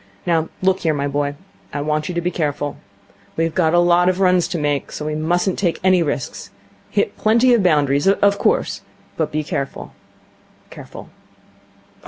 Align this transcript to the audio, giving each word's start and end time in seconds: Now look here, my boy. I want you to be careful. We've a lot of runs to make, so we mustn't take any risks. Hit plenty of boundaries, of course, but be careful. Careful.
Now 0.25 0.49
look 0.63 0.79
here, 0.79 0.95
my 0.95 1.07
boy. 1.07 1.35
I 1.71 1.81
want 1.81 2.09
you 2.09 2.15
to 2.15 2.21
be 2.21 2.31
careful. 2.31 2.75
We've 3.37 3.55
a 3.59 3.77
lot 3.77 4.09
of 4.09 4.19
runs 4.19 4.47
to 4.47 4.57
make, 4.57 4.91
so 4.91 5.05
we 5.05 5.13
mustn't 5.13 5.59
take 5.59 5.79
any 5.83 6.01
risks. 6.01 6.49
Hit 6.89 7.15
plenty 7.17 7.53
of 7.53 7.61
boundaries, 7.61 8.07
of 8.07 8.39
course, 8.39 8.81
but 9.15 9.31
be 9.31 9.43
careful. 9.43 9.93
Careful. 10.71 11.11